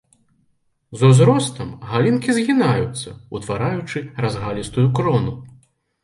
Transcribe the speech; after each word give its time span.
З 0.99 1.09
узростам 1.09 1.67
галінкі 1.91 2.35
згінаюцца, 2.37 3.13
утвараючы 3.39 3.99
разгалістую 4.25 4.87
крону. 5.01 5.35